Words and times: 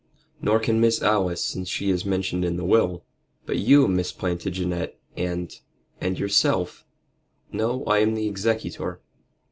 Nor 0.41 0.59
can 0.59 0.81
Miss 0.81 0.99
Alice, 1.03 1.45
since 1.45 1.69
she 1.69 1.91
is 1.91 2.05
mentioned 2.07 2.43
in 2.43 2.57
the 2.57 2.65
will. 2.65 3.05
But 3.45 3.57
you, 3.59 3.87
Miss 3.87 4.11
Plantagenet, 4.11 4.99
and" 5.15 5.53
"And 6.01 6.17
yourself?" 6.17 6.87
"No. 7.51 7.83
I 7.85 7.99
am 7.99 8.15
the 8.15 8.27
executor." 8.27 8.99